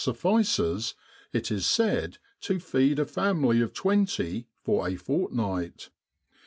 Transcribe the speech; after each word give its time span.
suffices, 0.03 0.95
it 1.31 1.51
is 1.51 1.63
said, 1.63 2.17
to 2.39 2.59
feed 2.59 2.97
a 2.97 3.05
family 3.05 3.61
of 3.61 3.71
twenty 3.71 4.47
for 4.59 4.89
a 4.89 4.95
fortnight. 4.95 5.91